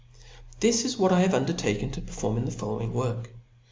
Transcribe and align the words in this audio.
This 0.61 0.83
is 0.83 0.97
what 0.97 1.11
I 1.11 1.19
have 1.19 1.35
undertaken 1.35 1.91
to 1.91 2.01
perform 2.01 2.37
in 2.37 2.45
the 2.45 2.51
following 2.51 2.91
work. 2.91 3.29